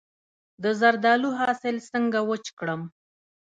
[0.63, 2.81] د زردالو حاصل څنګه وچ کړم؟